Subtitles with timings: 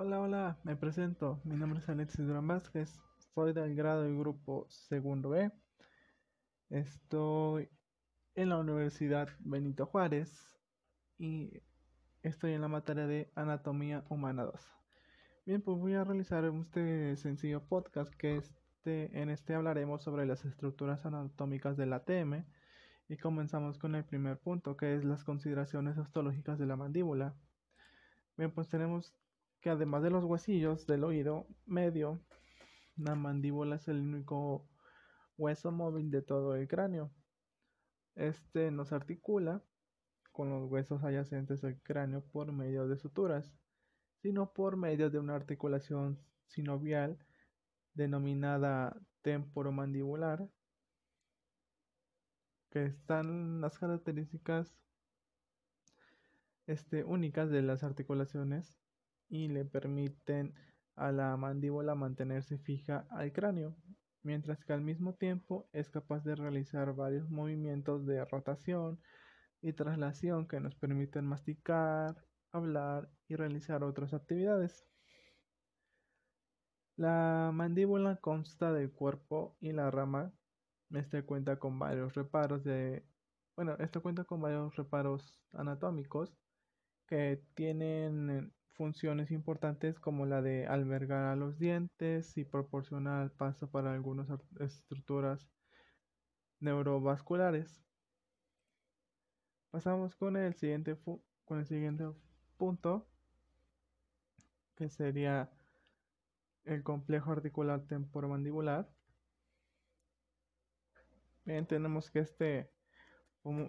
[0.00, 1.40] Hola, hola, me presento.
[1.42, 3.00] Mi nombre es Alexis Durán Vázquez.
[3.34, 5.50] Soy del grado y grupo segundo B.
[6.70, 7.68] Estoy
[8.36, 10.56] en la Universidad Benito Juárez
[11.18, 11.64] y
[12.22, 14.54] estoy en la materia de Anatomía Humana 2.
[15.44, 20.44] Bien, pues voy a realizar este sencillo podcast que este, en este hablaremos sobre las
[20.44, 22.44] estructuras anatómicas del ATM
[23.08, 27.34] y comenzamos con el primer punto que es las consideraciones ostológicas de la mandíbula.
[28.36, 29.12] Bien, pues tenemos
[29.60, 32.20] que además de los huesillos del oído medio,
[32.96, 34.68] la mandíbula es el único
[35.36, 37.10] hueso móvil de todo el cráneo.
[38.14, 39.62] Este nos articula
[40.32, 43.52] con los huesos adyacentes al cráneo por medio de suturas,
[44.22, 47.18] sino por medio de una articulación sinovial
[47.94, 50.48] denominada temporomandibular,
[52.70, 54.76] que están las características
[56.66, 58.78] este, únicas de las articulaciones
[59.28, 60.54] y le permiten
[60.96, 63.76] a la mandíbula mantenerse fija al cráneo,
[64.22, 69.00] mientras que al mismo tiempo es capaz de realizar varios movimientos de rotación
[69.60, 72.16] y traslación que nos permiten masticar,
[72.52, 74.86] hablar y realizar otras actividades.
[76.96, 80.32] La mandíbula consta del cuerpo y la rama.
[80.90, 83.04] Este cuenta con varios reparos de
[83.58, 86.32] bueno, esto cuenta con varios reparos anatómicos
[87.08, 93.92] que tienen funciones importantes como la de albergar a los dientes y proporcionar paso para
[93.92, 94.28] algunas
[94.60, 95.50] estructuras
[96.60, 97.82] neurovasculares.
[99.70, 100.96] Pasamos con el siguiente,
[101.44, 102.04] con el siguiente
[102.56, 103.08] punto,
[104.76, 105.50] que sería
[106.64, 108.88] el complejo articular temporomandibular.
[111.44, 112.70] Bien, tenemos que este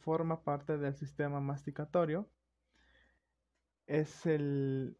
[0.00, 2.28] forma parte del sistema masticatorio
[3.90, 4.96] es el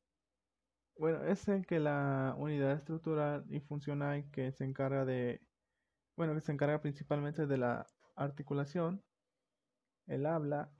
[0.99, 5.41] bueno, es el que la unidad estructural y funcional que se encarga de
[6.17, 9.03] bueno, que se encarga principalmente de la articulación,
[10.07, 10.73] el habla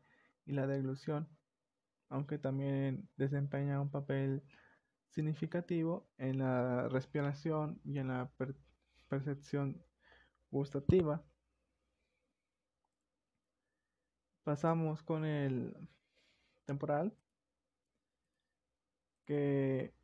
[0.45, 1.29] y la deglución,
[2.09, 4.43] aunque también desempeña un papel
[5.11, 8.31] significativo en la respiración y en la
[9.09, 9.83] percepción
[10.51, 11.25] gustativa.
[14.45, 15.77] Pasamos con el
[16.67, 17.15] temporal
[19.31, 19.95] que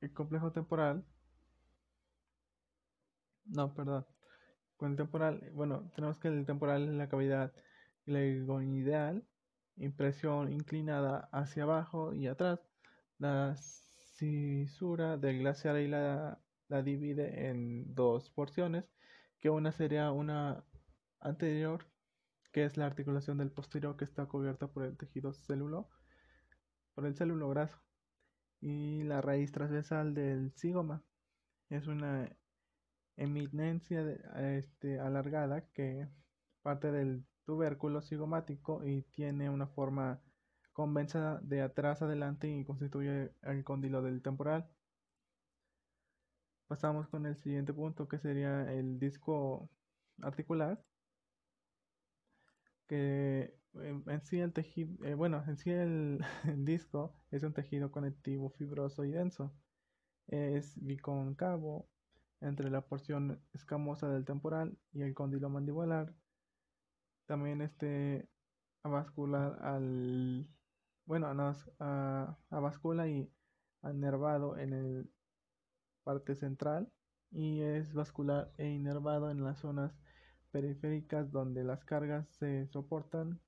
[0.00, 1.04] el complejo temporal,
[3.46, 4.06] no, perdón,
[4.76, 7.52] con el temporal, bueno, tenemos que el temporal es la cavidad
[8.06, 9.24] glenoideal,
[9.76, 12.60] impresión inclinada hacia abajo y atrás.
[13.18, 18.84] La cisura del glaciar y la, la divide en dos porciones,
[19.40, 20.64] que una sería una
[21.18, 21.88] anterior,
[22.52, 25.88] que es la articulación del posterior que está cubierta por el tejido celulo,
[26.94, 27.80] por el célulo graso
[28.60, 31.02] y la raíz transversal del cigoma.
[31.68, 32.28] Es una
[33.16, 34.02] eminencia
[34.56, 36.08] este, alargada que
[36.62, 40.20] parte del tubérculo cigomático y tiene una forma
[40.72, 44.68] convenza de atrás adelante y constituye el cóndilo del temporal.
[46.68, 49.68] Pasamos con el siguiente punto que sería el disco
[50.22, 50.82] articular
[52.86, 56.20] que en sí el tejido, eh, bueno, en sí el,
[56.58, 59.52] disco es un tejido conectivo fibroso y denso.
[60.28, 61.88] Es bicóncavo
[62.40, 66.14] entre la porción escamosa del temporal y el cóndilo mandibular.
[67.26, 68.28] También este
[68.82, 70.48] avascular al,
[71.06, 71.28] bueno,
[71.78, 73.30] a, avascula y
[73.82, 75.10] anervado en el
[76.04, 76.90] parte central
[77.30, 79.92] y es vascular e inervado en las zonas
[80.50, 83.40] periféricas donde las cargas se soportan,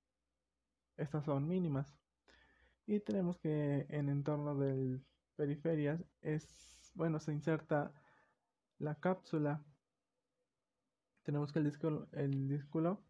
[1.03, 1.87] estas son mínimas.
[2.87, 5.05] Y tenemos que en entorno del
[5.37, 7.93] periferias es, bueno, se inserta
[8.79, 9.65] la cápsula.
[11.23, 13.03] Tenemos que el disco, el discúlo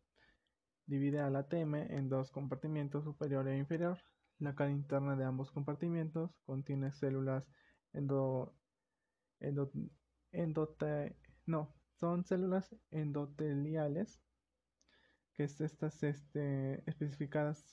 [0.86, 3.98] divide al ATM en dos compartimientos superior e inferior.
[4.38, 7.44] La cara interna de ambos compartimientos contiene células
[7.92, 8.54] endo,
[9.40, 9.70] endo,
[10.32, 11.16] endote,
[11.46, 14.20] no, son células endoteliales,
[15.34, 17.64] que es estas este, especificadas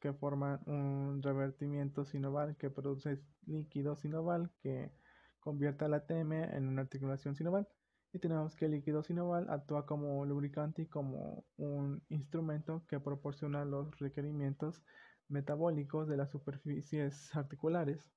[0.00, 4.92] que forman un revertimiento sinoval que produce líquido sinoval que
[5.40, 7.68] convierte al ATM en una articulación sinoval.
[8.12, 13.64] Y tenemos que el líquido sinoval actúa como lubricante y como un instrumento que proporciona
[13.64, 14.82] los requerimientos
[15.28, 18.10] metabólicos de las superficies articulares.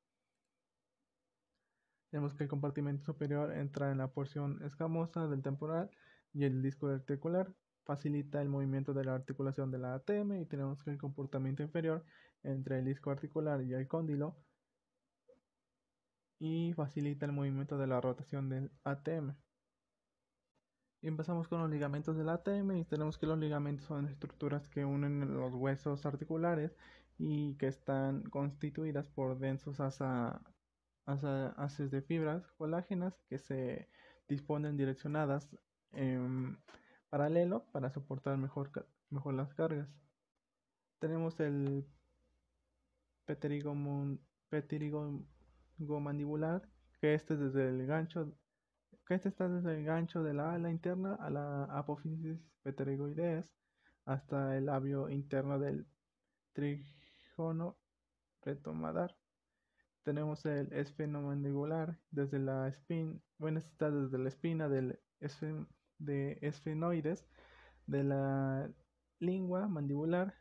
[2.10, 5.90] Tenemos que el compartimento superior entra en la porción escamosa del temporal
[6.34, 10.84] y el disco articular facilita el movimiento de la articulación de la ATM y tenemos
[10.84, 12.04] que el comportamiento inferior
[12.44, 14.36] entre el disco articular y el cóndilo
[16.40, 19.36] y facilita el movimiento de la rotación del ATM.
[21.04, 24.86] Y empezamos con los ligamentos del ATM y tenemos que los ligamentos son estructuras que
[24.86, 26.76] unen los huesos articulares
[27.18, 29.80] y que están constituidas por densos
[31.06, 33.88] haces de fibras colágenas que se
[34.28, 35.56] disponen direccionadas
[35.92, 36.58] en
[37.12, 38.72] paralelo para soportar mejor,
[39.10, 39.90] mejor las cargas.
[41.00, 41.86] Tenemos el
[43.26, 43.76] peterigo
[46.00, 46.68] mandibular,
[47.00, 48.34] que este desde el gancho
[49.06, 53.52] que este está desde el gancho de la ala interna a la apófisis pterigoides
[54.06, 55.86] hasta el labio interno del
[56.54, 57.76] trígono
[58.42, 59.18] retomadar.
[60.04, 64.98] Tenemos el esfenomandibular desde la espina, bueno, este está desde la espina del
[66.06, 67.28] de esfenoides
[67.88, 68.70] de la
[69.20, 70.36] lengua mandibular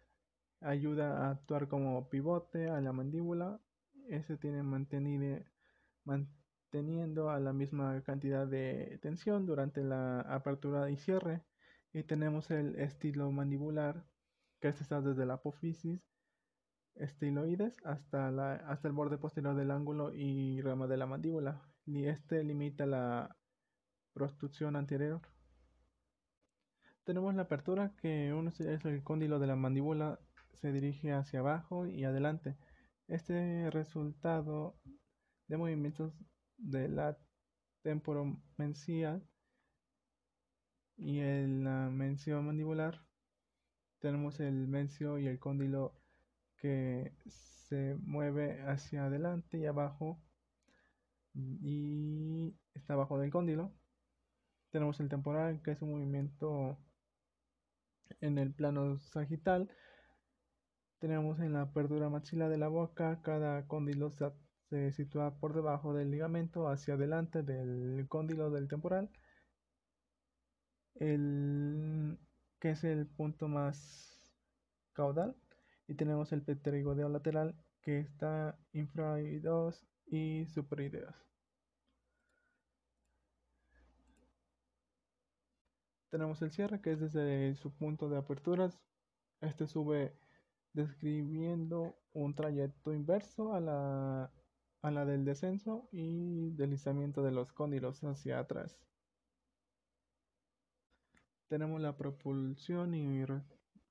[0.61, 3.61] ayuda a actuar como pivote a la mandíbula.
[4.09, 5.39] Ese tiene mantenido,
[6.05, 11.43] manteniendo a la misma cantidad de tensión durante la apertura y cierre.
[11.93, 14.05] Y tenemos el estilo mandibular,
[14.61, 16.01] que está desde la apófisis
[16.97, 21.62] estiloides hasta, la, hasta el borde posterior del ángulo y rama de la mandíbula.
[21.87, 23.37] Y este limita la
[24.12, 25.21] prostrucción anterior.
[27.05, 30.19] Tenemos la apertura que uno es el cóndilo de la mandíbula
[30.55, 32.56] se dirige hacia abajo y adelante.
[33.08, 34.76] Este resultado
[35.49, 36.12] de movimientos
[36.58, 37.19] de la
[37.82, 39.26] temporomencial
[40.97, 43.02] y en la mención mandibular
[44.00, 45.94] tenemos el mencio y el cóndilo
[46.58, 50.20] que se mueve hacia adelante y abajo
[51.35, 53.73] y está abajo del cóndilo
[54.70, 56.79] tenemos el temporal que es un movimiento
[58.20, 59.70] en el plano sagital
[61.00, 66.11] tenemos en la apertura maxilar de la boca, cada cóndilo se, sitúa por debajo del
[66.11, 69.11] ligamento hacia adelante del cóndilo del temporal,
[70.96, 72.19] el,
[72.61, 74.31] que es el punto más
[74.93, 75.34] caudal,
[75.88, 81.30] y tenemos el pterigodeo lateral que está infraoideos y superoideos.
[86.11, 88.79] Tenemos el cierre que es desde su punto de aperturas.
[89.41, 90.17] Este sube
[90.73, 94.33] describiendo un trayecto inverso a la,
[94.83, 98.77] a la del descenso y deslizamiento de los cóndilos hacia atrás.
[101.49, 103.25] Tenemos la propulsión y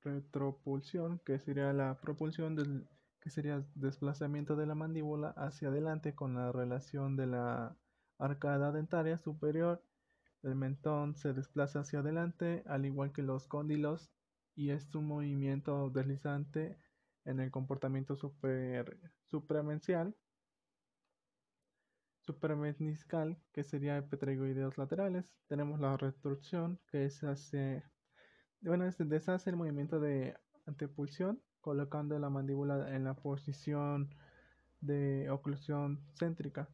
[0.02, 2.88] retropulsión, que sería la propulsión del
[3.20, 7.76] que sería desplazamiento de la mandíbula hacia adelante con la relación de la
[8.18, 9.84] arcada dentaria superior.
[10.42, 14.12] El mentón se desplaza hacia adelante, al igual que los cóndilos
[14.56, 16.78] y es un movimiento deslizante
[17.26, 20.16] en el comportamiento super, supramencial,
[23.54, 25.34] que sería el pterygoideos laterales.
[25.48, 27.84] Tenemos la retorsión, que es hace,
[28.62, 30.36] bueno, es deshace el movimiento de
[30.66, 34.14] antepulsión, colocando la mandíbula en la posición
[34.82, 36.70] de oclusión céntrica.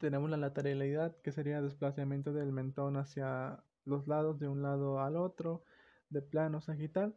[0.00, 5.14] Tenemos la lateralidad, que sería desplazamiento del mentón hacia los lados de un lado al
[5.14, 5.62] otro
[6.08, 7.14] de plano sagital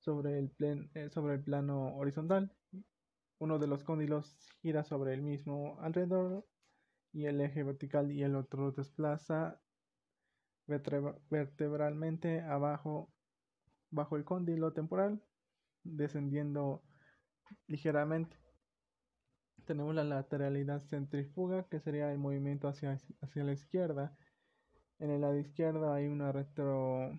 [0.00, 0.52] sobre el,
[0.94, 2.52] eh, sobre el plano horizontal.
[3.38, 6.44] Uno de los cóndilos gira sobre el mismo alrededor
[7.12, 9.60] y el eje vertical y el otro desplaza
[10.66, 13.08] vertebralmente abajo
[13.90, 15.22] bajo el cóndilo temporal,
[15.84, 16.82] descendiendo
[17.68, 18.36] ligeramente.
[19.66, 24.16] Tenemos la lateralidad centrífuga, que sería el movimiento hacia, hacia la izquierda.
[24.98, 27.10] En el lado izquierdo hay una retro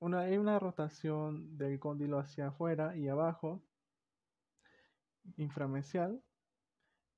[0.00, 3.62] una, hay una rotación del cóndilo hacia afuera y abajo,
[5.36, 6.20] inframencial,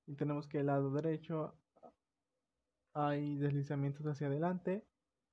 [0.06, 1.54] y tenemos que el lado derecho
[2.92, 4.86] hay deslizamientos hacia adelante,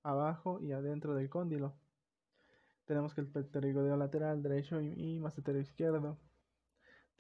[0.03, 1.75] abajo y adentro del cóndilo.
[2.85, 6.17] Tenemos que el pterigodeo lateral derecho y, y mastetero izquierdo.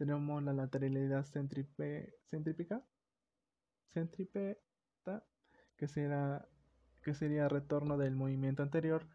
[0.01, 2.81] Tenemos la lateralidad centrípica,
[3.91, 5.23] centrípeta,
[5.77, 6.47] que será
[7.03, 9.05] que sería retorno del movimiento anterior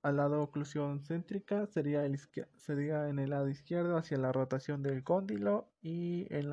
[0.00, 2.18] al lado oclusión céntrica sería, el
[2.56, 6.50] sería en el lado izquierdo hacia la rotación del cóndilo y en,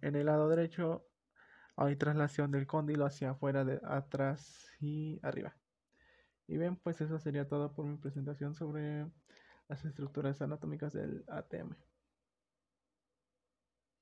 [0.00, 1.06] en el lado derecho
[1.76, 5.54] hay traslación del cóndilo hacia afuera, de atrás y arriba.
[6.46, 9.04] Y bien, pues eso sería todo por mi presentación sobre
[9.68, 11.74] las estructuras anatómicas del ATM.